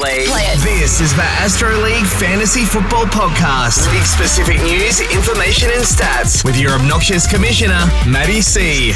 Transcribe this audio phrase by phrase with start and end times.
[0.00, 0.58] Play, Play it.
[0.60, 3.86] This is the Astro League Fantasy Football Podcast.
[3.92, 8.92] League specific news, information, and stats with your obnoxious commissioner, Matty C.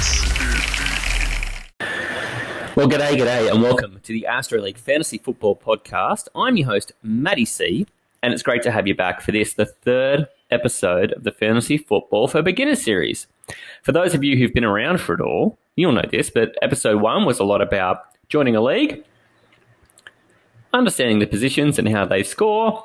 [2.74, 6.28] Well, g'day, g'day, and welcome to the Astro League Fantasy Football Podcast.
[6.34, 7.86] I'm your host, Matty C,
[8.22, 11.76] and it's great to have you back for this, the third episode of the Fantasy
[11.76, 13.26] Football for Beginners series.
[13.82, 17.02] For those of you who've been around for it all, you'll know this, but episode
[17.02, 19.04] one was a lot about joining a league,
[20.74, 22.84] understanding the positions and how they score,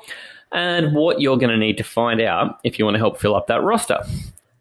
[0.52, 3.36] and what you're going to need to find out if you want to help fill
[3.36, 3.98] up that roster.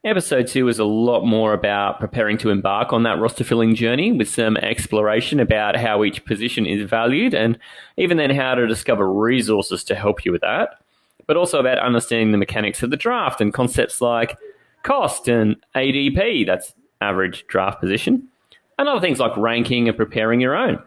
[0.03, 4.13] Episode two is a lot more about preparing to embark on that roster filling journey
[4.13, 7.59] with some exploration about how each position is valued and
[7.97, 10.79] even then how to discover resources to help you with that.
[11.27, 14.37] But also about understanding the mechanics of the draft and concepts like
[14.83, 18.25] cost and ADP, that's average draft position,
[18.77, 20.81] and other things like ranking and preparing your own.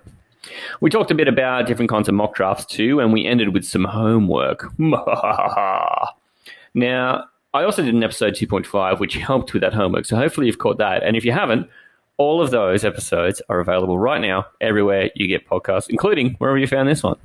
[0.80, 3.64] We talked a bit about different kinds of mock drafts too, and we ended with
[3.64, 4.66] some homework.
[4.78, 6.08] now,
[7.54, 10.78] I also did an episode 2.5 which helped with that homework, so hopefully you've caught
[10.78, 11.02] that.
[11.02, 11.68] And if you haven't,
[12.16, 16.66] all of those episodes are available right now everywhere you get podcasts, including wherever you
[16.66, 17.16] found this one.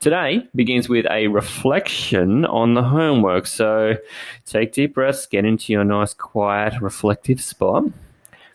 [0.00, 3.46] Today begins with a reflection on the homework.
[3.46, 3.96] So
[4.46, 7.84] take deep breaths, get into your nice, quiet, reflective spot.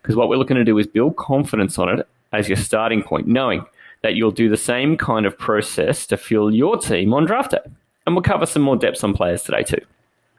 [0.02, 3.28] Because what we're looking to do is build confidence on it as your starting point,
[3.28, 3.66] knowing
[4.02, 7.60] that you'll do the same kind of process to fuel your team on draft day.
[8.06, 9.82] And we'll cover some more depths on players today, too.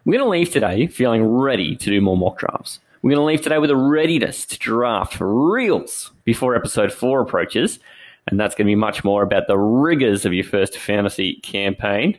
[0.04, 2.80] We're going to leave today feeling ready to do more mock drafts.
[3.02, 7.20] We're going to leave today with a readiness to draft for reals before episode four
[7.20, 7.78] approaches.
[8.26, 12.18] And that's going to be much more about the rigors of your first fantasy campaign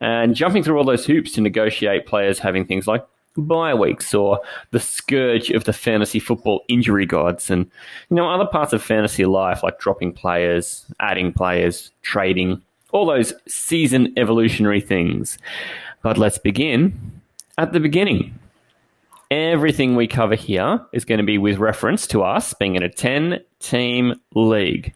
[0.00, 3.06] and jumping through all those hoops to negotiate players having things like
[3.42, 7.70] bye weeks or the scourge of the fantasy football injury gods and
[8.10, 13.32] you know other parts of fantasy life like dropping players, adding players, trading, all those
[13.46, 15.38] season evolutionary things.
[16.02, 17.20] But let's begin
[17.58, 18.38] at the beginning.
[19.30, 22.88] Everything we cover here is going to be with reference to us being in a
[22.88, 24.94] 10 team league.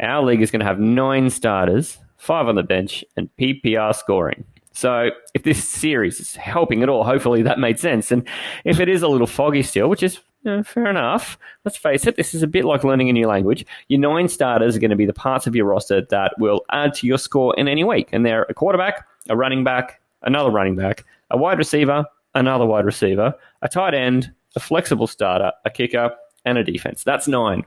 [0.00, 4.44] Our league is going to have nine starters, five on the bench, and PPR scoring.
[4.72, 8.10] So if this series is helping at all, hopefully that made sense.
[8.10, 8.26] And
[8.64, 12.06] if it is a little foggy still, which is you know, fair enough, let's face
[12.06, 13.64] it, this is a bit like learning a new language.
[13.88, 16.94] Your nine starters are going to be the parts of your roster that will add
[16.94, 18.08] to your score in any week.
[18.12, 22.84] And they're a quarterback, a running back, another running back, a wide receiver, another wide
[22.84, 27.04] receiver, a tight end, a flexible starter, a kicker, and a defense.
[27.04, 27.64] That's nine.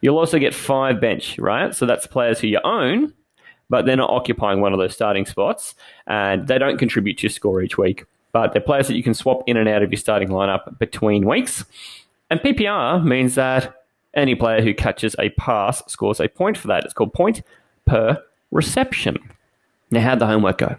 [0.00, 1.74] You'll also get five bench, right?
[1.74, 3.12] So that's players who you own
[3.72, 5.74] but they're not occupying one of those starting spots
[6.06, 8.04] and they don't contribute to your score each week.
[8.30, 11.26] But they're players that you can swap in and out of your starting lineup between
[11.26, 11.64] weeks.
[12.28, 13.82] And PPR means that
[14.12, 16.84] any player who catches a pass scores a point for that.
[16.84, 17.40] It's called point
[17.86, 19.16] per reception.
[19.90, 20.76] Now, how'd the homework go?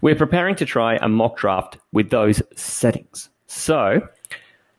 [0.00, 3.28] We're preparing to try a mock draft with those settings.
[3.48, 4.08] So,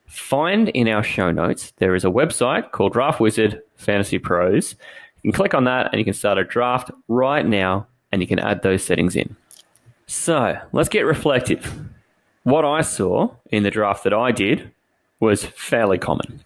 [0.07, 4.75] find in our show notes, there is a website called Draft Wizard Fantasy Pros
[5.25, 8.27] you can click on that and you can start a draft right now and you
[8.27, 9.35] can add those settings in.
[10.05, 11.79] So let's get reflective.
[12.43, 14.71] What I saw in the draft that I did
[15.19, 16.41] was fairly common.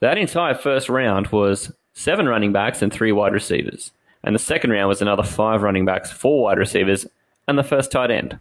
[0.00, 3.92] That entire first round was seven running backs and three wide receivers.
[4.22, 7.06] And the second round was another five running backs, four wide receivers,
[7.46, 8.38] and the first tight end.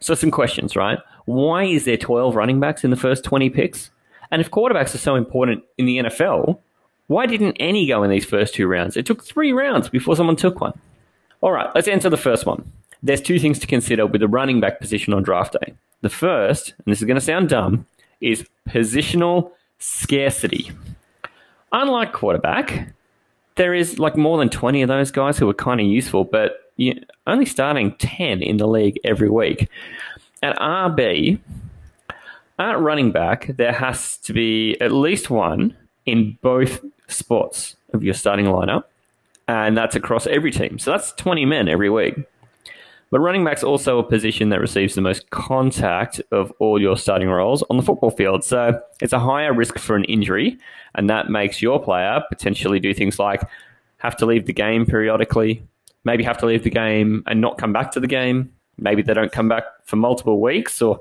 [0.00, 0.98] So, some questions, right?
[1.24, 3.90] Why is there 12 running backs in the first 20 picks?
[4.30, 6.58] And if quarterbacks are so important in the NFL,
[7.12, 8.96] why didn't any go in these first two rounds?
[8.96, 10.78] It took three rounds before someone took one.
[11.40, 12.70] All right, let's answer the first one.
[13.02, 15.74] There's two things to consider with the running back position on draft day.
[16.00, 17.86] The first, and this is going to sound dumb,
[18.20, 20.70] is positional scarcity.
[21.72, 22.92] Unlike quarterback,
[23.56, 26.72] there is like more than 20 of those guys who are kind of useful, but
[26.76, 26.96] you're
[27.26, 29.68] only starting 10 in the league every week.
[30.42, 31.38] At RB,
[32.58, 38.14] at running back, there has to be at least one in both spots of your
[38.14, 38.84] starting lineup,
[39.48, 40.78] and that's across every team.
[40.78, 42.16] So that's 20 men every week.
[43.12, 47.28] But running back's also a position that receives the most contact of all your starting
[47.28, 48.42] roles on the football field.
[48.42, 50.56] So it's a higher risk for an injury,
[50.94, 53.42] and that makes your player potentially do things like
[53.98, 55.62] have to leave the game periodically,
[56.04, 58.50] maybe have to leave the game and not come back to the game.
[58.78, 60.98] Maybe they don't come back for multiple weeks, or,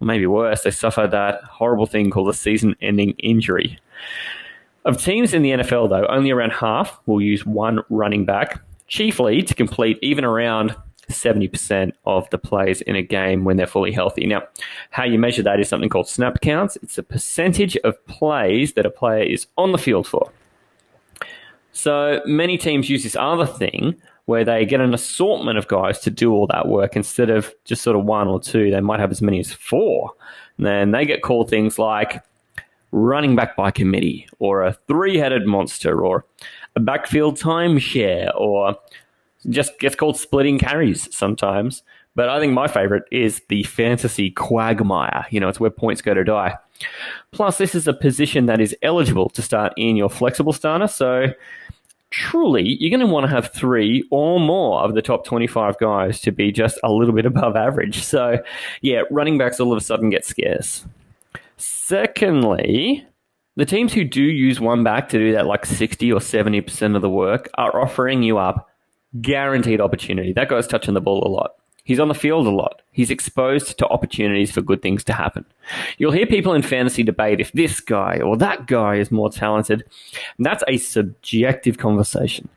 [0.00, 3.78] or maybe worse, they suffer that horrible thing called a season ending injury.
[4.84, 9.42] Of teams in the NFL, though, only around half will use one running back, chiefly
[9.42, 10.74] to complete even around
[11.08, 14.26] 70% of the plays in a game when they're fully healthy.
[14.26, 14.42] Now,
[14.90, 16.76] how you measure that is something called snap counts.
[16.82, 20.30] It's a percentage of plays that a player is on the field for.
[21.72, 23.94] So many teams use this other thing
[24.26, 27.82] where they get an assortment of guys to do all that work instead of just
[27.82, 28.70] sort of one or two.
[28.70, 30.12] They might have as many as four.
[30.58, 32.22] And then they get called things like
[32.92, 36.24] running back by committee or a three headed monster or
[36.76, 38.76] a backfield timeshare or
[39.48, 41.82] just gets called splitting carries sometimes.
[42.14, 45.26] But I think my favorite is the fantasy quagmire.
[45.30, 46.56] You know, it's where points go to die.
[47.30, 50.88] Plus, this is a position that is eligible to start in your flexible starter.
[50.88, 51.28] So,
[52.10, 56.20] truly, you're going to want to have three or more of the top 25 guys
[56.20, 58.02] to be just a little bit above average.
[58.02, 58.42] So,
[58.82, 60.84] yeah, running backs all of a sudden get scarce.
[61.62, 63.06] Secondly,
[63.54, 67.02] the teams who do use one back to do that like 60 or 70% of
[67.02, 68.68] the work are offering you up
[69.20, 70.32] guaranteed opportunity.
[70.32, 71.54] That guy's touching the ball a lot.
[71.84, 72.82] He's on the field a lot.
[72.90, 75.44] He's exposed to opportunities for good things to happen.
[75.98, 79.84] You'll hear people in fantasy debate if this guy or that guy is more talented.
[80.40, 82.48] That's a subjective conversation.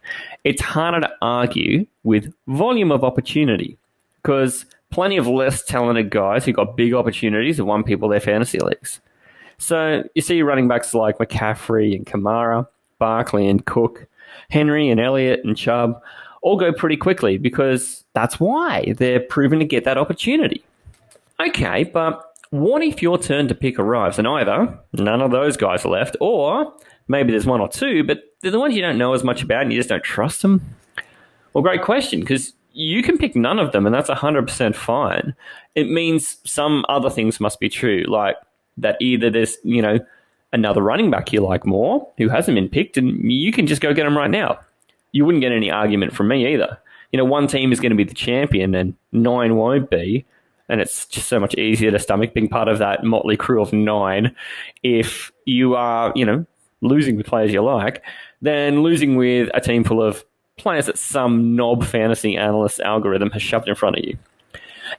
[0.43, 3.77] It's harder to argue with volume of opportunity
[4.21, 8.59] because plenty of less talented guys who got big opportunities and won people their fantasy
[8.59, 9.01] leagues.
[9.57, 12.67] So you see running backs like McCaffrey and Kamara,
[12.99, 14.07] Barkley and Cook,
[14.49, 16.01] Henry and Elliott and Chubb
[16.41, 20.63] all go pretty quickly because that's why they're proven to get that opportunity.
[21.39, 25.83] Okay, but what if your turn to pick arrives and either none of those guys
[25.83, 26.71] are left, or
[27.07, 29.63] maybe there's one or two, but they're the ones you don't know as much about
[29.63, 30.61] and you just don't trust them?
[31.53, 35.33] Well, great question, because you can pick none of them and that's 100% fine.
[35.73, 38.35] It means some other things must be true, like
[38.77, 39.99] that either there's, you know,
[40.53, 43.93] another running back you like more who hasn't been picked and you can just go
[43.93, 44.59] get him right now
[45.15, 46.77] you wouldn't get any argument from me either.
[47.13, 50.25] You know, one team is going to be the champion and nine won't be.
[50.67, 53.71] And it's just so much easier to stomach being part of that motley crew of
[53.71, 54.35] nine
[54.83, 56.45] if you are, you know,
[56.81, 58.03] losing with players you like
[58.41, 60.25] than losing with a team full of
[60.57, 64.17] players that some knob fantasy analyst algorithm has shoved in front of you.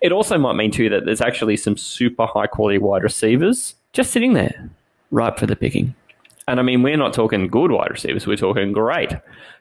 [0.01, 4.11] It also might mean, too, that there's actually some super high quality wide receivers just
[4.11, 4.71] sitting there,
[5.11, 5.95] ripe for the picking.
[6.49, 9.13] And I mean, we're not talking good wide receivers, we're talking great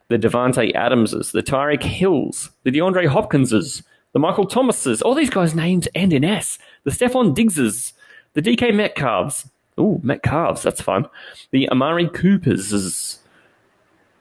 [0.08, 3.82] the Davante Adamses, the Tyreek Hills, the DeAndre Hopkinses,
[4.14, 6.60] the Michael Thomases, all these guys' names end in S.
[6.84, 7.94] The Stefon Diggses,
[8.34, 9.50] the DK Metcalves.
[9.80, 11.08] Ooh, Metcalves, that's fun.
[11.52, 13.20] The Amari Coopers.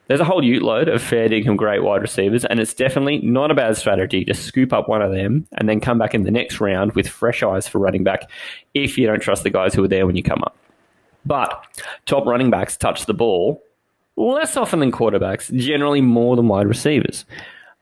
[0.06, 3.50] There's a whole ute load of fair dinkum great wide receivers, and it's definitely not
[3.50, 6.30] a bad strategy to scoop up one of them and then come back in the
[6.30, 8.30] next round with fresh eyes for running back
[8.74, 10.56] if you don't trust the guys who are there when you come up.
[11.24, 11.64] But
[12.04, 13.62] top running backs touch the ball
[14.16, 17.24] less often than quarterbacks, generally more than wide receivers.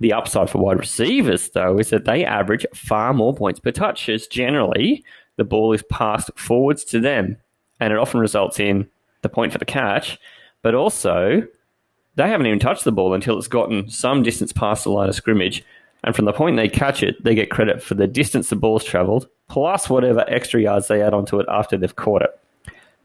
[0.01, 4.09] The upside for wide receivers, though, is that they average far more points per touch,
[4.09, 5.05] as generally
[5.37, 7.37] the ball is passed forwards to them,
[7.81, 8.89] and it often results in
[9.23, 10.19] the point for the catch,
[10.63, 11.47] but also
[12.17, 15.15] they haven't even touched the ball until it's gotten some distance past the line of
[15.15, 15.65] scrimmage.
[16.05, 18.85] And from the point they catch it, they get credit for the distance the ball's
[18.85, 22.39] traveled, plus whatever extra yards they add onto it after they've caught it.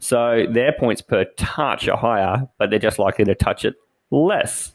[0.00, 3.76] So their points per touch are higher, but they're just likely to touch it
[4.10, 4.72] less.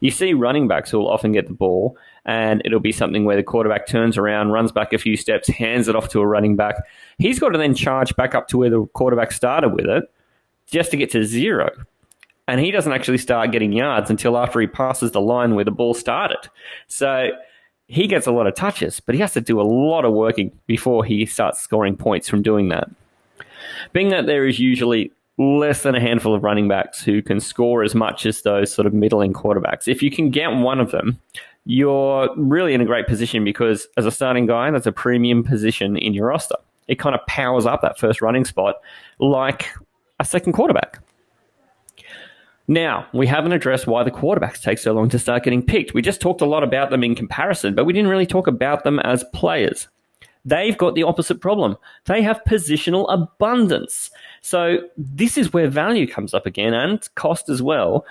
[0.00, 3.36] You see running backs who will often get the ball, and it'll be something where
[3.36, 6.56] the quarterback turns around, runs back a few steps, hands it off to a running
[6.56, 6.76] back.
[7.18, 10.10] He's got to then charge back up to where the quarterback started with it
[10.66, 11.70] just to get to zero.
[12.48, 15.70] And he doesn't actually start getting yards until after he passes the line where the
[15.70, 16.48] ball started.
[16.88, 17.28] So
[17.86, 20.50] he gets a lot of touches, but he has to do a lot of working
[20.66, 22.90] before he starts scoring points from doing that
[23.92, 27.84] being that there is usually less than a handful of running backs who can score
[27.84, 29.86] as much as those sort of middling quarterbacks.
[29.86, 31.18] If you can get one of them,
[31.64, 35.96] you're really in a great position because as a starting guy, that's a premium position
[35.96, 36.56] in your roster.
[36.88, 38.76] It kind of powers up that first running spot
[39.18, 39.68] like
[40.18, 40.98] a second quarterback.
[42.70, 45.94] Now, we haven't addressed why the quarterbacks take so long to start getting picked.
[45.94, 48.84] We just talked a lot about them in comparison, but we didn't really talk about
[48.84, 49.88] them as players.
[50.44, 51.76] They've got the opposite problem.
[52.04, 54.10] They have positional abundance.
[54.42, 58.06] So this is where value comes up again and cost as well.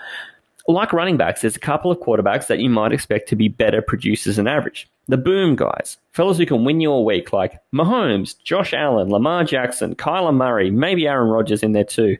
[0.66, 3.80] Like running backs, there's a couple of quarterbacks that you might expect to be better
[3.80, 4.88] producers than average.
[5.08, 9.44] The boom guys, fellas who can win you a week, like Mahomes, Josh Allen, Lamar
[9.44, 12.18] Jackson, Kyler Murray, maybe Aaron Rodgers in there too.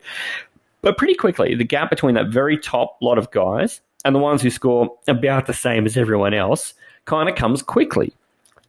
[0.82, 4.42] But pretty quickly, the gap between that very top lot of guys and the ones
[4.42, 8.12] who score about the same as everyone else kind of comes quickly.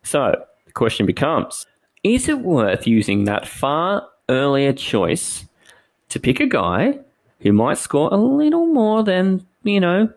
[0.03, 1.65] So the question becomes
[2.03, 5.45] is it worth using that far earlier choice
[6.09, 6.97] to pick a guy
[7.41, 10.11] who might score a little more than, you know,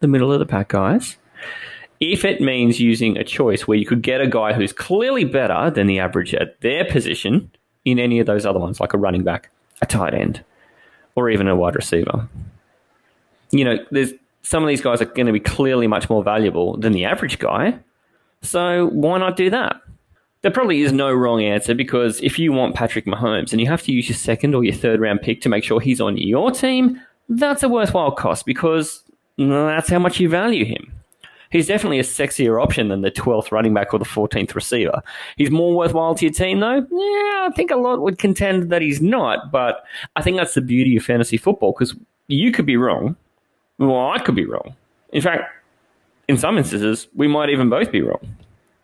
[0.00, 1.16] the middle of the pack guys?
[2.00, 5.70] If it means using a choice where you could get a guy who's clearly better
[5.70, 7.50] than the average at their position
[7.84, 9.50] in any of those other ones, like a running back,
[9.82, 10.44] a tight end,
[11.14, 12.28] or even a wide receiver.
[13.50, 16.76] You know, there's some of these guys are going to be clearly much more valuable
[16.76, 17.78] than the average guy.
[18.42, 19.80] So why not do that?
[20.42, 23.82] There probably is no wrong answer because if you want Patrick Mahomes and you have
[23.84, 26.50] to use your second or your third round pick to make sure he's on your
[26.50, 29.02] team, that's a worthwhile cost because
[29.38, 30.92] that's how much you value him.
[31.54, 35.00] He's definitely a sexier option than the 12th running back or the 14th receiver.
[35.36, 36.84] He's more worthwhile to your team, though?
[36.90, 39.84] Yeah, I think a lot would contend that he's not, but
[40.16, 41.94] I think that's the beauty of fantasy football because
[42.26, 43.14] you could be wrong.
[43.78, 44.74] Well, I could be wrong.
[45.12, 45.44] In fact,
[46.26, 48.36] in some instances, we might even both be wrong.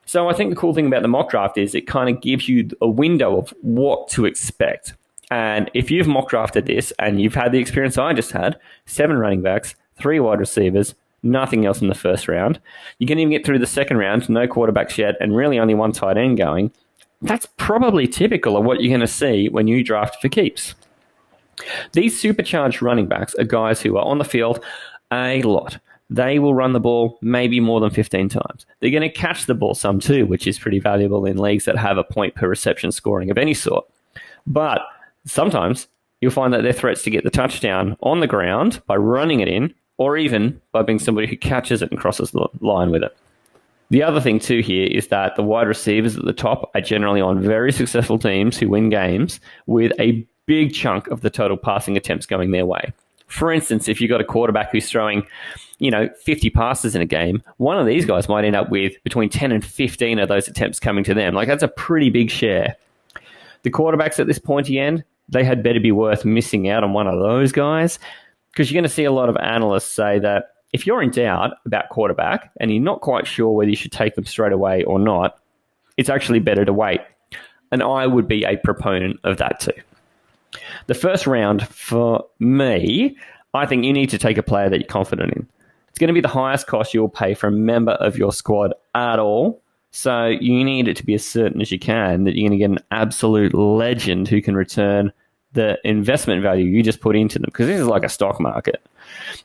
[0.06, 2.48] So I think the cool thing about the mock draft is it kind of gives
[2.48, 4.94] you a window of what to expect.
[5.32, 9.18] And if you've mock drafted this and you've had the experience I just had, seven
[9.18, 12.60] running backs, three wide receivers, nothing else in the first round,
[12.98, 15.92] you can even get through the second round, no quarterbacks yet, and really only one
[15.92, 16.70] tight end going.
[17.22, 20.74] That's probably typical of what you're going to see when you draft for keeps.
[21.92, 24.64] These supercharged running backs are guys who are on the field
[25.12, 25.78] a lot
[26.10, 28.66] they will run the ball maybe more than 15 times.
[28.80, 31.78] They're going to catch the ball some too, which is pretty valuable in leagues that
[31.78, 33.86] have a point per reception scoring of any sort.
[34.46, 34.82] But
[35.24, 35.86] sometimes
[36.20, 39.48] you'll find that they're threats to get the touchdown on the ground by running it
[39.48, 43.14] in, or even by being somebody who catches it and crosses the line with it.
[43.90, 47.20] The other thing too here is that the wide receivers at the top are generally
[47.20, 51.98] on very successful teams who win games with a big chunk of the total passing
[51.98, 52.94] attempts going their way.
[53.26, 55.26] For instance, if you've got a quarterback who's throwing
[55.80, 58.94] you know, 50 passes in a game, one of these guys might end up with
[59.04, 61.34] between 10 and 15 of those attempts coming to them.
[61.34, 62.76] Like, that's a pretty big share.
[63.62, 67.06] The quarterbacks at this pointy end, they had better be worth missing out on one
[67.06, 67.98] of those guys
[68.60, 71.52] because you're going to see a lot of analysts say that if you're in doubt
[71.64, 74.98] about quarterback and you're not quite sure whether you should take them straight away or
[74.98, 75.38] not,
[75.96, 77.00] it's actually better to wait.
[77.72, 79.72] And I would be a proponent of that too.
[80.88, 83.16] The first round for me,
[83.54, 85.48] I think you need to take a player that you're confident in.
[85.88, 88.74] It's going to be the highest cost you'll pay for a member of your squad
[88.94, 89.62] at all.
[89.90, 92.62] So you need it to be as certain as you can that you're going to
[92.62, 95.14] get an absolute legend who can return
[95.52, 98.82] the investment value you just put into them because this is like a stock market.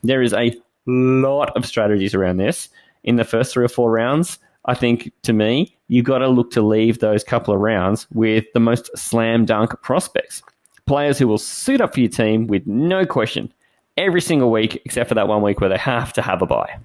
[0.04, 2.70] There is a lot of strategies around this.
[3.04, 6.52] In the first three or four rounds, I think to me, you've got to look
[6.52, 10.42] to leave those couple of rounds with the most slam dunk prospects.
[10.86, 13.52] Players who will suit up for your team with no question
[13.98, 16.78] every single week, except for that one week where they have to have a bye.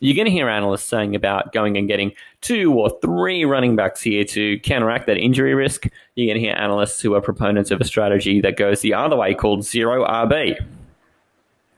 [0.00, 4.02] You're going to hear analysts saying about going and getting two or three running backs
[4.02, 5.86] here to counteract that injury risk.
[6.14, 9.16] You're going to hear analysts who are proponents of a strategy that goes the other
[9.16, 10.56] way called zero RB.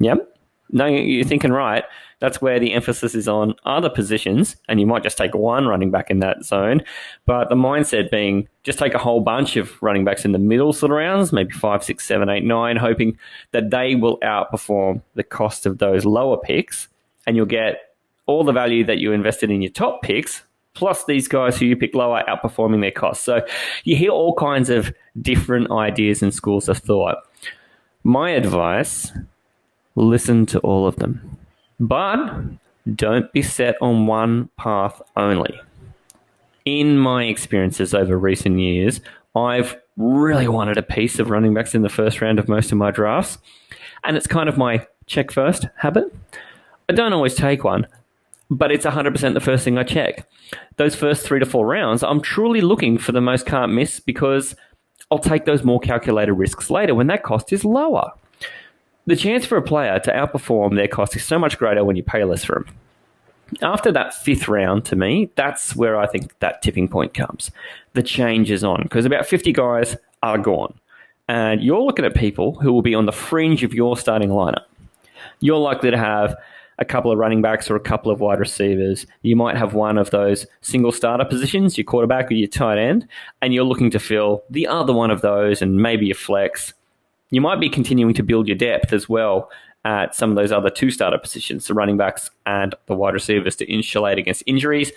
[0.01, 0.37] Yep.
[0.71, 1.85] No, you're thinking right
[2.21, 5.91] that's where the emphasis is on other positions, and you might just take one running
[5.91, 6.83] back in that zone.
[7.27, 10.73] But the mindset being just take a whole bunch of running backs in the middle
[10.73, 13.17] sort of rounds, maybe five, six, seven, eight, nine, hoping
[13.53, 16.89] that they will outperform the cost of those lower picks,
[17.27, 17.88] and you'll get
[18.29, 20.45] all the value that you invested in your top picks.
[20.75, 23.25] Plus, these guys who you pick lower outperforming their costs.
[23.25, 23.41] So,
[23.83, 27.17] you hear all kinds of different ideas and schools of thought.
[28.05, 29.11] My advice
[29.97, 31.37] listen to all of them.
[31.81, 32.19] But
[32.95, 35.61] don't be set on one path only.
[36.65, 39.01] In my experiences over recent years,
[39.35, 42.79] I've really wanted a piece of running backs in the first round of most of
[42.79, 43.39] my drafts.
[44.05, 46.15] And it's kind of my check first habit.
[46.89, 47.87] I don't always take one,
[48.51, 50.27] but it's 100% the first thing I check.
[50.77, 54.55] Those first three to four rounds, I'm truly looking for the most can't miss because
[55.11, 58.13] I'll take those more calculated risks later when that cost is lower
[59.09, 62.03] the chance for a player to outperform their cost is so much greater when you
[62.03, 62.67] pay less for them.
[63.63, 67.51] After that fifth round, to me, that's where I think that tipping point comes.
[67.95, 70.75] The change is on because about 50 guys are gone.
[71.27, 74.65] And you're looking at people who will be on the fringe of your starting lineup.
[75.41, 76.37] You're likely to have
[76.79, 79.07] a couple of running backs or a couple of wide receivers.
[79.23, 83.07] You might have one of those single starter positions, your quarterback or your tight end,
[83.43, 86.73] and you're looking to fill the other one of those and maybe a flex
[87.31, 89.51] you might be continuing to build your depth as well
[89.85, 93.57] at some of those other two starter positions, the running backs and the wide receivers
[93.57, 94.93] to insulate against injuries,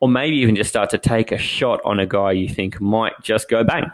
[0.00, 3.12] or maybe even just start to take a shot on a guy you think might
[3.22, 3.90] just go bang.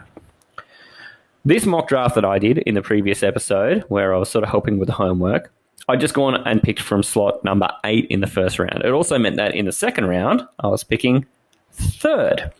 [1.43, 4.49] This mock draft that I did in the previous episode, where I was sort of
[4.49, 5.51] helping with the homework,
[5.87, 8.83] I just gone and picked from slot number eight in the first round.
[8.83, 11.25] It also meant that in the second round, I was picking
[11.71, 12.51] third.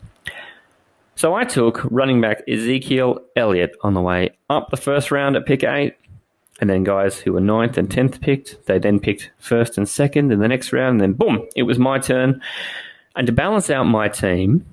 [1.15, 5.45] So I took running back Ezekiel Elliott on the way up the first round at
[5.45, 5.95] pick eight.
[6.59, 10.31] And then guys who were ninth and tenth picked, they then picked first and second
[10.31, 10.93] in the next round.
[10.93, 12.41] And then boom, it was my turn.
[13.15, 14.65] And to balance out my team,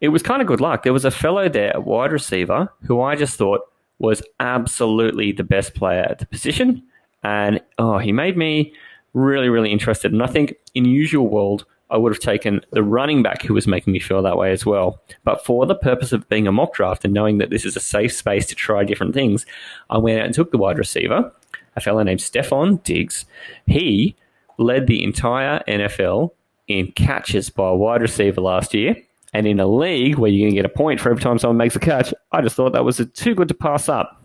[0.00, 0.82] it was kind of good luck.
[0.82, 3.60] There was a fellow there, a wide receiver, who I just thought
[3.98, 6.82] was absolutely the best player at the position.
[7.22, 8.72] And oh, he made me
[9.12, 10.12] really, really interested.
[10.12, 13.66] And I think in usual world, I would have taken the running back who was
[13.66, 15.02] making me feel that way as well.
[15.24, 17.80] But for the purpose of being a mock draft and knowing that this is a
[17.80, 19.44] safe space to try different things,
[19.90, 21.32] I went out and took the wide receiver,
[21.74, 23.24] a fellow named Stefon Diggs.
[23.66, 24.14] He
[24.58, 26.30] led the entire NFL
[26.68, 28.96] in catches by a wide receiver last year.
[29.32, 31.56] And in a league where you're going to get a point for every time someone
[31.56, 34.22] makes a catch, I just thought that was too good to pass up.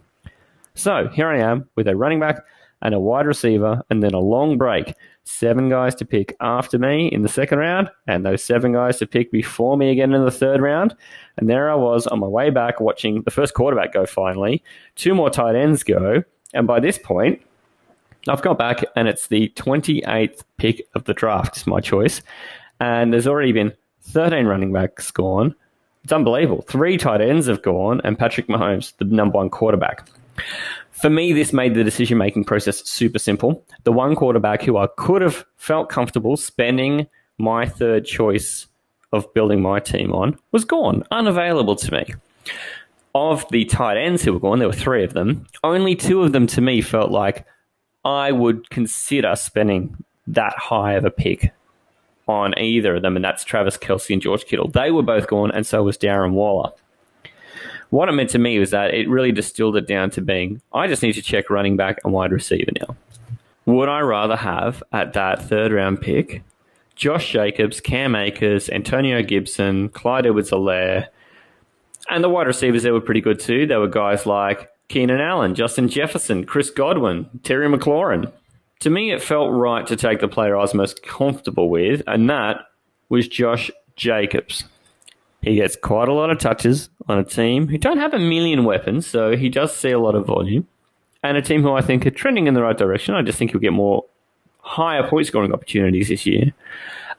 [0.76, 2.44] So here I am with a running back
[2.82, 4.94] and a wide receiver, and then a long break.
[5.24, 9.08] Seven guys to pick after me in the second round, and those seven guys to
[9.08, 10.96] pick before me again in the third round.
[11.38, 14.64] And there I was on my way back watching the first quarterback go finally,
[14.96, 16.24] two more tight ends go.
[16.54, 17.42] And by this point,
[18.28, 22.22] I've got back and it's the 28th pick of the draft, is my choice.
[22.80, 25.56] And there's already been 13 running backs gone.
[26.04, 26.64] It's unbelievable.
[26.68, 30.08] Three tight ends have gone, and Patrick Mahomes, the number one quarterback.
[30.96, 33.64] For me, this made the decision making process super simple.
[33.84, 38.68] The one quarterback who I could have felt comfortable spending my third choice
[39.12, 42.14] of building my team on was gone, unavailable to me.
[43.14, 45.46] Of the tight ends who were gone, there were three of them.
[45.66, 47.46] Only two of them to me felt like
[48.06, 49.98] I would consider spending
[50.28, 51.52] that high of a pick
[52.28, 54.70] on either of them, and that's Travis Kelce and George Kittle.
[54.70, 56.72] They were both gone, and so was Darren Waller
[57.90, 60.88] what it meant to me was that it really distilled it down to being I
[60.88, 62.96] just need to check running back and wide receiver now.
[63.66, 66.44] Would I rather have at that third round pick
[66.96, 71.08] Josh Jacobs, Cam Akers, Antonio Gibson, Clyde Edwards Helaire,
[72.10, 73.66] and the wide receivers there were pretty good too.
[73.66, 78.32] There were guys like Keenan Allen, Justin Jefferson, Chris Godwin, Terry McLaurin.
[78.82, 82.30] To me, it felt right to take the player I was most comfortable with, and
[82.30, 82.68] that
[83.10, 84.66] was Josh Jacobs.
[85.46, 88.64] He gets quite a lot of touches on a team who don't have a million
[88.64, 90.68] weapons, so he does see a lot of volume.
[91.22, 93.14] And a team who I think are trending in the right direction.
[93.14, 94.06] I just think he'll get more
[94.62, 96.52] higher point scoring opportunities this year.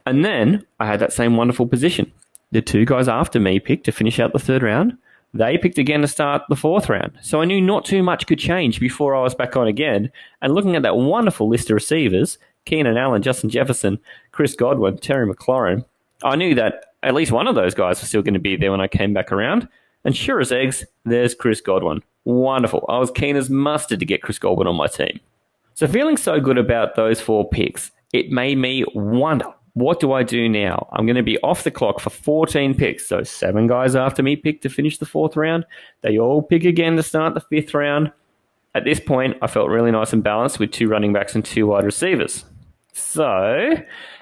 [0.05, 2.11] And then I had that same wonderful position.
[2.51, 4.97] The two guys after me picked to finish out the third round.
[5.33, 7.13] They picked again to start the fourth round.
[7.21, 10.11] So I knew not too much could change before I was back on again.
[10.41, 13.99] And looking at that wonderful list of receivers, Keenan Allen, Justin Jefferson,
[14.33, 15.85] Chris Godwin, Terry McLaurin,
[16.23, 18.71] I knew that at least one of those guys was still going to be there
[18.71, 19.67] when I came back around.
[20.03, 22.01] And sure as eggs, there's Chris Godwin.
[22.23, 22.85] Wonderful.
[22.89, 25.19] I was keen as mustard to get Chris Godwin on my team.
[25.73, 29.45] So, feeling so good about those four picks, it made me wonder
[29.77, 30.87] what do I do now?
[30.91, 33.07] I'm going to be off the clock for 14 picks.
[33.07, 35.65] So, seven guys after me pick to finish the fourth round.
[36.01, 38.11] They all pick again to start the fifth round.
[38.73, 41.67] At this point, I felt really nice and balanced with two running backs and two
[41.67, 42.43] wide receivers.
[42.93, 43.75] So,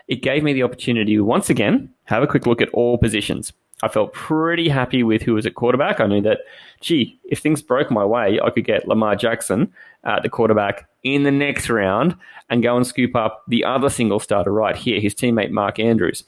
[0.07, 3.51] it gave me the opportunity to once again have a quick look at all positions.
[3.83, 5.99] I felt pretty happy with who was at quarterback.
[5.99, 6.39] I knew that,
[6.79, 9.71] gee, if things broke my way, I could get Lamar Jackson
[10.05, 12.15] at the quarterback in the next round
[12.49, 16.23] and go and scoop up the other single starter right here, his teammate Mark Andrews.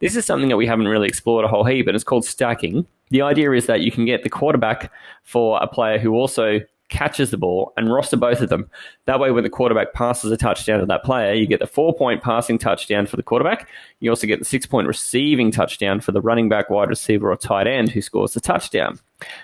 [0.00, 2.86] This is something that we haven't really explored a whole heap, and it's called stacking.
[3.10, 4.92] The idea is that you can get the quarterback
[5.24, 6.60] for a player who also
[6.90, 8.68] catches the ball and roster both of them.
[9.06, 11.94] That way, when the quarterback passes a touchdown to that player, you get the four
[11.94, 13.68] point passing touchdown for the quarterback.
[14.00, 17.36] You also get the six point receiving touchdown for the running back, wide receiver, or
[17.36, 18.98] tight end who scores the touchdown.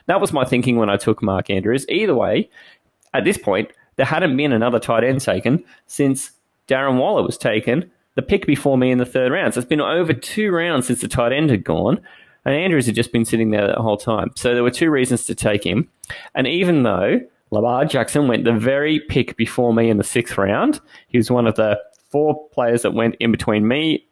[0.07, 1.87] That was my thinking when I took Mark Andrews.
[1.89, 2.51] Either way,
[3.15, 6.33] at this point, there hadn't been another tight end taken since
[6.69, 9.55] Darren Waller was taken, the pick before me in the third round.
[9.55, 12.01] So it's been over two rounds since the tight end had gone.
[12.45, 14.31] And Andrews had just been sitting there the whole time.
[14.37, 15.89] So there were two reasons to take him.
[16.33, 20.81] And even though Lamar Jackson went the very pick before me in the sixth round.
[21.09, 21.81] He was one of the
[22.11, 24.07] four players that went in between me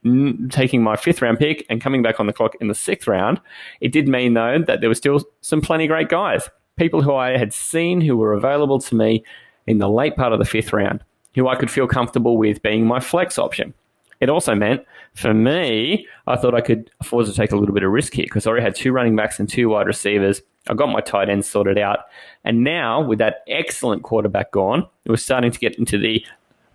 [0.51, 3.40] taking my fifth round pick and coming back on the clock in the sixth round.
[3.81, 7.37] It did mean, though, that there were still some plenty great guys, people who I
[7.37, 9.25] had seen who were available to me
[9.66, 11.03] in the late part of the fifth round,
[11.35, 13.75] who I could feel comfortable with being my flex option.
[14.20, 17.83] It also meant for me, I thought I could afford to take a little bit
[17.83, 20.40] of risk here because I already had two running backs and two wide receivers.
[20.68, 22.07] I got my tight ends sorted out.
[22.44, 26.24] And now, with that excellent quarterback gone, it was starting to get into the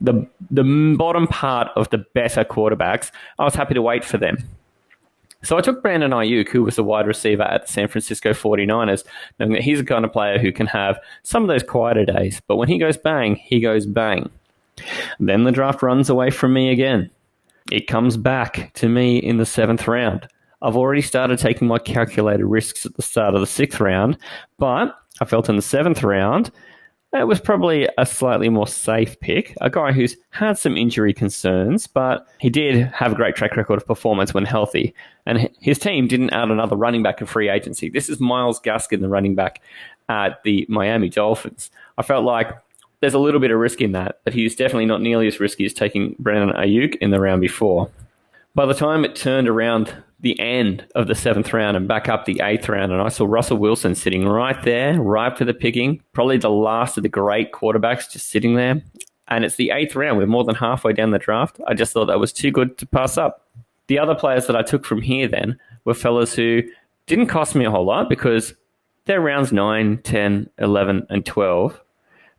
[0.02, 3.12] the the bottom part of the better quarterbacks.
[3.38, 4.38] I was happy to wait for them.
[5.42, 9.06] So I took Brandon Aiyuk, who was a wide receiver at the San Francisco 49ers,
[9.40, 12.42] knowing that he's the kind of player who can have some of those quieter days,
[12.48, 14.30] but when he goes bang, he goes bang.
[15.20, 17.10] Then the draft runs away from me again.
[17.72, 20.28] It comes back to me in the seventh round.
[20.62, 24.18] I've already started taking my calculated risks at the start of the sixth round,
[24.58, 26.52] but I felt in the seventh round
[27.12, 29.56] it was probably a slightly more safe pick.
[29.62, 33.78] A guy who's had some injury concerns, but he did have a great track record
[33.78, 34.94] of performance when healthy.
[35.26, 37.90] And his team didn't add another running back in free agency.
[37.90, 39.60] This is Myles Gaskin, the running back
[40.08, 41.72] at the Miami Dolphins.
[41.98, 42.52] I felt like
[43.00, 45.66] there's a little bit of risk in that, but he's definitely not nearly as risky
[45.66, 47.90] as taking Brandon Aiyuk in the round before.
[48.54, 52.26] By the time it turned around the end of the seventh round and back up
[52.26, 56.02] the eighth round, and I saw Russell Wilson sitting right there, ripe for the picking,
[56.14, 58.82] probably the last of the great quarterbacks just sitting there.
[59.30, 60.18] And it's the eighth round.
[60.18, 61.60] We're more than halfway down the draft.
[61.68, 63.48] I just thought that was too good to pass up.
[63.88, 66.64] The other players that I took from here then were fellas who
[67.06, 68.54] didn't cost me a whole lot because
[69.06, 71.82] they're rounds 9, 10, 11, and 12.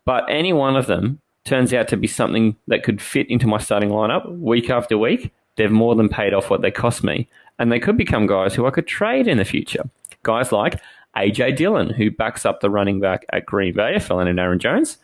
[0.05, 3.59] But any one of them turns out to be something that could fit into my
[3.59, 5.33] starting lineup week after week.
[5.57, 7.29] They've more than paid off what they cost me.
[7.61, 9.89] And they could become guys who I could trade in the future.
[10.25, 10.81] Guys like
[11.17, 14.59] AJ Dillon, who backs up the running back at Green Bay, a fellow named Aaron
[14.59, 14.99] Jones.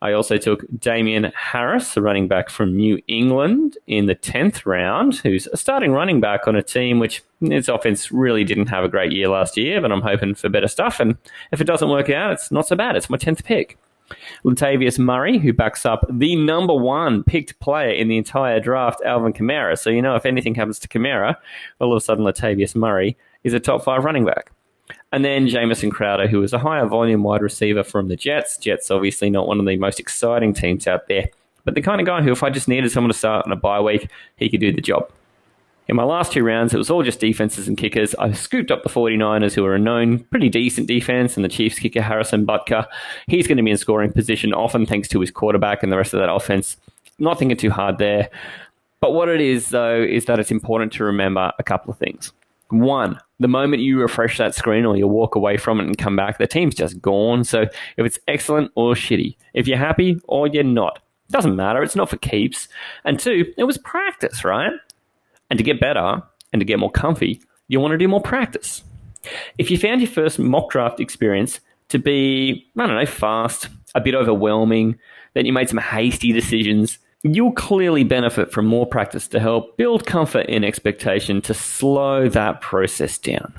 [0.00, 5.16] I also took Damien Harris, a running back from New England, in the 10th round,
[5.16, 8.88] who's a starting running back on a team which its offense really didn't have a
[8.88, 11.00] great year last year, but I'm hoping for better stuff.
[11.00, 11.16] And
[11.50, 12.94] if it doesn't work out, it's not so bad.
[12.94, 13.76] It's my 10th pick.
[14.44, 19.32] Latavius Murray, who backs up the number one picked player in the entire draft, Alvin
[19.32, 19.78] Kamara.
[19.78, 21.36] So, you know, if anything happens to Kamara,
[21.80, 24.50] all of a sudden Latavius Murray is a top five running back.
[25.12, 28.58] And then Jamison Crowder, who is a higher volume wide receiver from the Jets.
[28.58, 31.28] Jets, obviously, not one of the most exciting teams out there,
[31.64, 33.56] but the kind of guy who, if I just needed someone to start on a
[33.56, 35.10] bye week, he could do the job.
[35.88, 38.14] In my last two rounds, it was all just defenses and kickers.
[38.16, 41.78] I scooped up the 49ers, who are a known, pretty decent defense, and the Chiefs
[41.78, 42.86] kicker, Harrison Butker.
[43.26, 46.12] He's going to be in scoring position, often thanks to his quarterback and the rest
[46.12, 46.76] of that offense.
[47.18, 48.28] Not thinking too hard there.
[49.00, 52.32] But what it is, though, is that it's important to remember a couple of things.
[52.68, 56.16] One, the moment you refresh that screen or you walk away from it and come
[56.16, 57.44] back, the team's just gone.
[57.44, 61.82] So if it's excellent or shitty, if you're happy or you're not, doesn't matter.
[61.82, 62.68] It's not for keeps.
[63.04, 64.72] And two, it was practice, right?
[65.50, 68.82] And to get better and to get more comfy, you want to do more practice.
[69.58, 74.00] If you found your first mock draft experience to be, I don't know, fast, a
[74.00, 74.98] bit overwhelming,
[75.34, 80.06] then you made some hasty decisions, you'll clearly benefit from more practice to help build
[80.06, 83.52] comfort in expectation to slow that process down.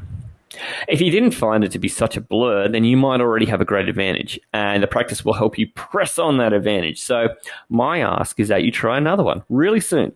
[0.88, 3.62] If you didn't find it to be such a blur, then you might already have
[3.62, 7.00] a great advantage, and the practice will help you press on that advantage.
[7.00, 7.30] So,
[7.70, 10.12] my ask is that you try another one really soon.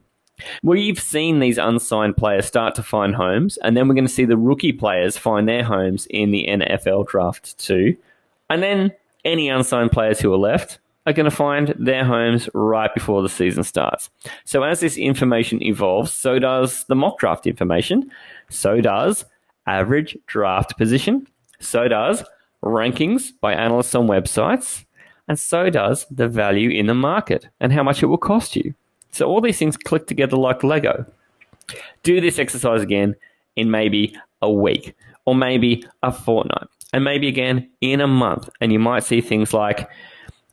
[0.61, 4.25] We've seen these unsigned players start to find homes, and then we're going to see
[4.25, 7.95] the rookie players find their homes in the NFL draft too.
[8.49, 8.91] And then
[9.25, 13.29] any unsigned players who are left are going to find their homes right before the
[13.29, 14.09] season starts.
[14.45, 18.11] So as this information evolves, so does the mock draft information,
[18.49, 19.25] so does
[19.67, 21.27] average draft position,
[21.59, 22.23] so does
[22.63, 24.85] rankings by analysts on websites,
[25.27, 28.73] and so does the value in the market and how much it will cost you.
[29.13, 31.05] So all these things click together like Lego.
[32.01, 33.15] Do this exercise again
[33.55, 34.95] in maybe a week
[35.25, 38.49] or maybe a fortnight and maybe again in a month.
[38.59, 39.89] And you might see things like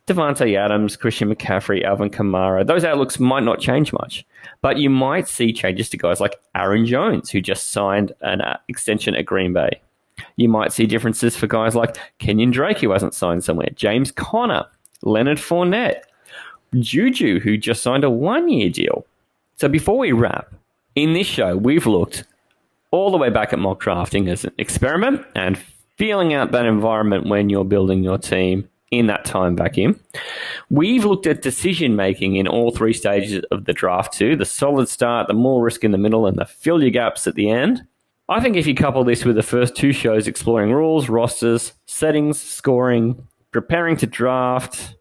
[0.07, 2.65] Davante Adams, Christian McCaffrey, Alvin Kamara.
[2.65, 4.25] Those outlooks might not change much,
[4.61, 8.57] but you might see changes to guys like Aaron Jones, who just signed an uh,
[8.67, 9.81] extension at Green Bay.
[10.35, 14.65] You might see differences for guys like Kenyan Drake, who hasn't signed somewhere, James Conner,
[15.01, 16.01] Leonard Fournette,
[16.79, 19.05] Juju, who just signed a one year deal.
[19.57, 20.53] So before we wrap,
[20.95, 22.23] in this show, we've looked
[22.91, 25.57] all the way back at mock drafting as an experiment and
[25.97, 29.97] feeling out that environment when you're building your team in that time vacuum.
[30.69, 34.89] We've looked at decision making in all three stages of the draft too the solid
[34.89, 37.83] start, the more risk in the middle, and the fill your gaps at the end.
[38.27, 42.41] I think if you couple this with the first two shows exploring rules, rosters, settings,
[42.41, 44.95] scoring, preparing to draft,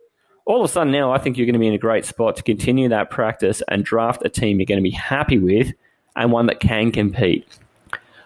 [0.50, 2.34] all of a sudden now I think you're going to be in a great spot
[2.36, 5.72] to continue that practice and draft a team you're going to be happy with
[6.16, 7.46] and one that can compete.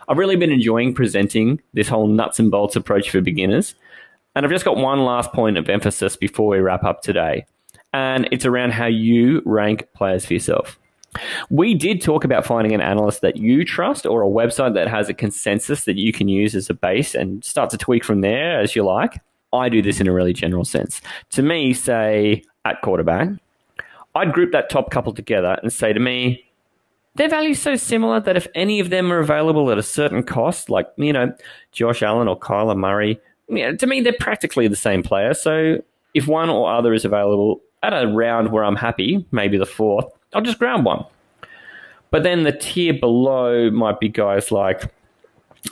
[0.08, 3.74] I've really been enjoying presenting this whole nuts and bolts approach for beginners.
[4.34, 7.44] And I've just got one last point of emphasis before we wrap up today.
[7.92, 10.78] And it's around how you rank players for yourself.
[11.50, 15.10] We did talk about finding an analyst that you trust or a website that has
[15.10, 18.60] a consensus that you can use as a base and start to tweak from there
[18.60, 19.20] as you like.
[19.54, 21.00] I do this in a really general sense.
[21.30, 23.28] To me, say at quarterback,
[24.14, 26.44] I'd group that top couple together and say to me,
[27.16, 30.68] their value's so similar that if any of them are available at a certain cost,
[30.68, 31.32] like, you know,
[31.72, 35.32] Josh Allen or Kyler Murray, you know, to me, they're practically the same player.
[35.32, 35.76] So
[36.14, 40.06] if one or other is available at a round where I'm happy, maybe the fourth,
[40.32, 41.04] I'll just ground one.
[42.10, 44.92] But then the tier below might be guys like,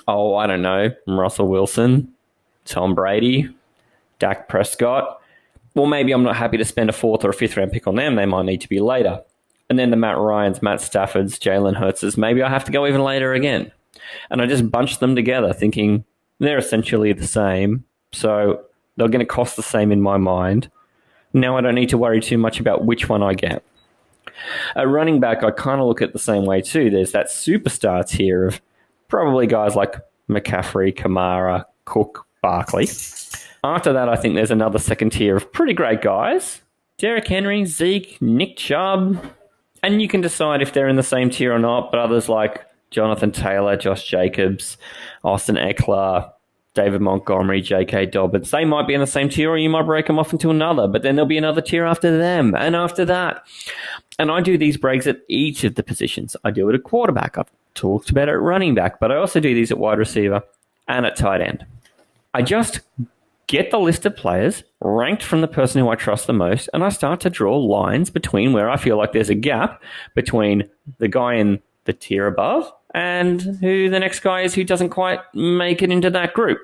[0.07, 2.13] oh, I don't know, Russell Wilson,
[2.65, 3.49] Tom Brady,
[4.23, 5.21] Dak Prescott.
[5.75, 7.97] Well, maybe I'm not happy to spend a fourth or a fifth round pick on
[7.97, 8.15] them.
[8.15, 9.21] They might need to be later.
[9.69, 13.03] And then the Matt Ryans, Matt Staffords, Jalen Hurtses, maybe I have to go even
[13.03, 13.73] later again.
[14.31, 16.05] And I just bunch them together thinking
[16.39, 17.85] they're essentially the same.
[18.13, 18.63] So
[18.97, 20.71] they're going to cost the same in my mind.
[21.33, 23.65] Now I don't need to worry too much about which one I get.
[24.77, 26.91] At running back, I kind of look at the same way too.
[26.91, 28.61] There's that superstar tier of
[29.09, 29.97] probably guys like
[30.29, 32.87] McCaffrey, Kamara, Cook, Barkley.
[33.65, 36.63] After that, I think there's another second tier of pretty great guys.
[36.99, 39.25] Derrick Henry, Zeke, Nick Chubb.
[39.83, 42.65] And you can decide if they're in the same tier or not, but others like
[42.91, 44.77] Jonathan Taylor, Josh Jacobs,
[45.25, 46.31] Austin Ekeler,
[46.75, 48.07] David Montgomery, J.K.
[48.07, 48.51] Dobbins.
[48.51, 50.89] They might be in the same tier, or you might break them off into another,
[50.89, 53.45] but then there'll be another tier after them, and after that.
[54.19, 56.37] And I do these breaks at each of the positions.
[56.45, 57.37] I do it at quarterback.
[57.37, 60.43] I've talked about it at running back, but I also do these at wide receiver
[60.89, 61.67] and at tight end.
[62.35, 62.81] I just
[63.47, 66.83] get the list of players ranked from the person who I trust the most, and
[66.85, 69.83] I start to draw lines between where I feel like there's a gap
[70.15, 74.91] between the guy in the tier above and who the next guy is who doesn't
[74.91, 76.59] quite make it into that group.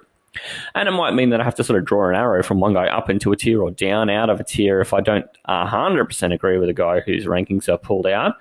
[0.74, 2.74] And it might mean that I have to sort of draw an arrow from one
[2.74, 6.34] guy up into a tier or down out of a tier if I don't 100%
[6.34, 8.34] agree with a guy whose rankings are pulled out.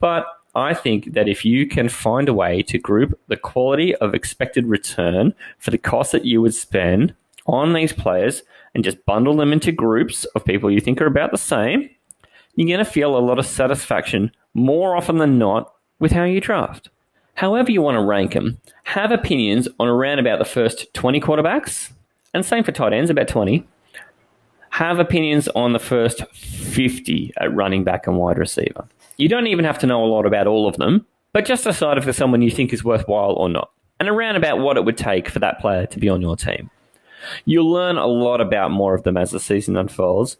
[0.00, 4.14] But I think that if you can find a way to group the quality of
[4.14, 7.14] expected return for the cost that you would spend
[7.46, 8.42] on these players
[8.74, 11.90] and just bundle them into groups of people you think are about the same,
[12.54, 16.40] you're going to feel a lot of satisfaction more often than not with how you
[16.40, 16.88] draft
[17.34, 21.92] however you want to rank them, have opinions on around about the first 20 quarterbacks,
[22.32, 23.66] and same for tight ends, about 20.
[24.70, 28.88] Have opinions on the first 50 at running back and wide receiver.
[29.16, 31.96] You don't even have to know a lot about all of them, but just decide
[31.96, 34.98] if there's someone you think is worthwhile or not, and around about what it would
[34.98, 36.70] take for that player to be on your team.
[37.44, 40.36] You'll learn a lot about more of them as the season unfolds,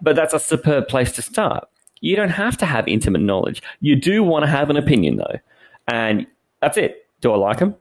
[0.00, 1.68] but that's a superb place to start.
[2.00, 3.62] You don't have to have intimate knowledge.
[3.80, 5.38] You do want to have an opinion, though.
[5.86, 6.26] And
[6.60, 7.06] that's it.
[7.20, 7.74] Do I like them?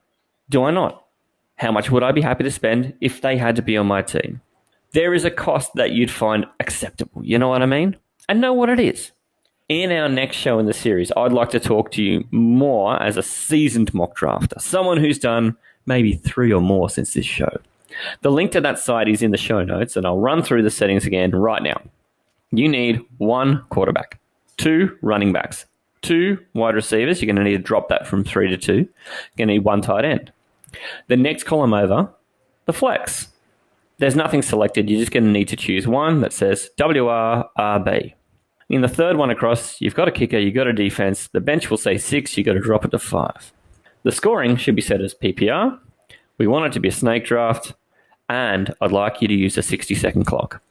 [0.49, 1.05] Do I not?
[1.57, 4.01] How much would I be happy to spend if they had to be on my
[4.01, 4.41] team?
[4.93, 7.23] There is a cost that you'd find acceptable.
[7.23, 7.97] You know what I mean?
[8.29, 9.11] And know what it is.
[9.69, 13.17] In our next show in the series, I'd like to talk to you more as
[13.17, 17.59] a seasoned mock drafter, someone who's done maybe three or more since this show.
[18.21, 20.69] The link to that site is in the show notes, and I'll run through the
[20.69, 21.81] settings again right now.
[22.51, 24.19] You need one quarterback,
[24.57, 25.65] two running backs,
[26.01, 27.21] two wide receivers.
[27.21, 28.73] You're going to need to drop that from three to two.
[28.73, 28.87] You're
[29.37, 30.31] going to need one tight end.
[31.07, 32.09] The next column over,
[32.65, 33.29] the flex.
[33.99, 34.89] There's nothing selected.
[34.89, 38.13] You're just going to need to choose one that says WRRB.
[38.69, 41.29] In the third one across, you've got a kicker, you've got a defense.
[41.29, 43.53] The bench will say six, you've got to drop it to five.
[44.03, 45.79] The scoring should be set as PPR.
[46.37, 47.73] We want it to be a snake draft,
[48.29, 50.61] and I'd like you to use a 60 second clock.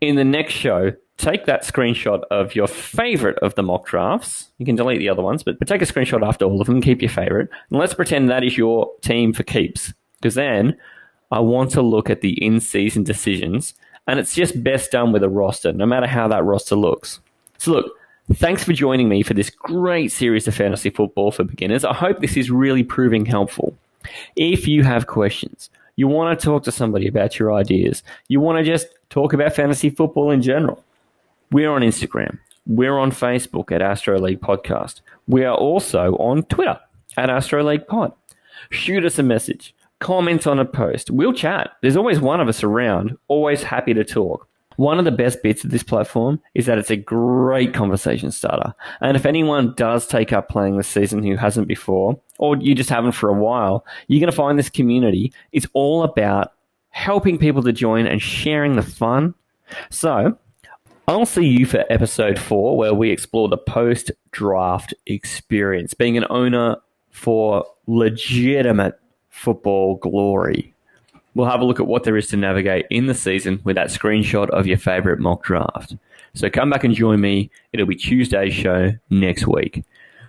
[0.00, 4.50] In the next show, take that screenshot of your favorite of the mock drafts.
[4.58, 6.82] You can delete the other ones, but, but take a screenshot after all of them,
[6.82, 9.92] keep your favorite, and let's pretend that is your team for keeps.
[10.20, 10.76] Because then
[11.30, 13.74] I want to look at the in season decisions,
[14.06, 17.20] and it's just best done with a roster, no matter how that roster looks.
[17.58, 17.92] So, look,
[18.34, 21.84] thanks for joining me for this great series of fantasy football for beginners.
[21.84, 23.76] I hope this is really proving helpful.
[24.36, 28.58] If you have questions, you want to talk to somebody about your ideas, you want
[28.58, 30.84] to just talk about fantasy football in general,
[31.50, 32.38] we're on Instagram.
[32.66, 35.00] We're on Facebook at Astro League Podcast.
[35.28, 36.78] We are also on Twitter
[37.16, 38.12] at Astro League Pod.
[38.70, 39.74] Shoot us a message.
[40.00, 41.10] Comment on a post.
[41.10, 41.70] We'll chat.
[41.80, 44.48] There's always one of us around, always happy to talk.
[44.76, 48.74] One of the best bits of this platform is that it's a great conversation starter.
[49.00, 52.90] And if anyone does take up playing this season who hasn't before, or you just
[52.90, 55.32] haven't for a while, you're going to find this community.
[55.52, 56.52] It's all about
[56.90, 59.34] helping people to join and sharing the fun.
[59.90, 60.38] So
[61.08, 66.26] I'll see you for episode four, where we explore the post draft experience, being an
[66.30, 66.76] owner
[67.10, 68.98] for legitimate
[69.30, 70.74] football glory.
[71.36, 73.88] We'll have a look at what there is to navigate in the season with that
[73.88, 75.94] screenshot of your favorite mock draft.
[76.32, 77.50] So come back and join me.
[77.74, 79.84] It'll be Tuesday's show next week.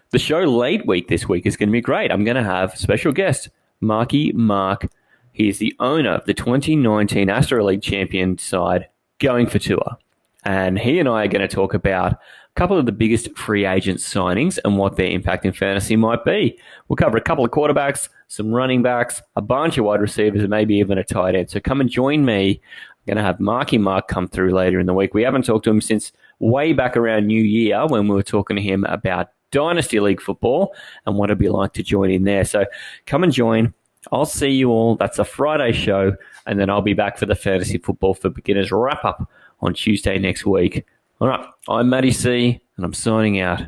[0.10, 2.12] The show late week this week is going to be great.
[2.12, 3.48] I'm going to have special guest
[3.80, 4.90] Marky Mark.
[5.32, 8.90] He is the owner of the 2019 Astro League champion side
[9.20, 9.98] going for tour.
[10.44, 12.20] And he and I are going to talk about a
[12.56, 16.60] couple of the biggest free agent signings and what their impact in fantasy might be.
[16.90, 20.50] We'll cover a couple of quarterbacks, some running backs, a bunch of wide receivers, and
[20.50, 21.50] maybe even a tight end.
[21.50, 22.62] So come and join me.
[22.62, 25.14] I'm going to have Marky Mark come through later in the week.
[25.14, 28.58] We haven't talked to him since way back around New Year when we were talking
[28.58, 30.74] to him about Dynasty League football
[31.06, 32.44] and what it'd be like to join in there.
[32.44, 32.66] So
[33.06, 33.74] come and join.
[34.12, 34.96] I'll see you all.
[34.96, 38.72] That's a Friday show, and then I'll be back for the Fantasy Football for Beginners
[38.72, 40.86] wrap up on Tuesday next week.
[41.20, 43.64] All right, I'm Matty C, and I'm signing out.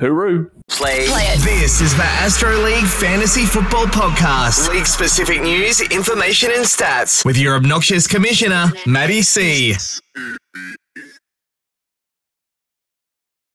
[0.00, 0.50] Hooroo!
[0.68, 1.06] Play.
[1.08, 1.40] Play it.
[1.40, 4.70] This is the Astro League Fantasy Football Podcast.
[4.70, 9.74] League specific news, information, and stats with your obnoxious commissioner, Matty C.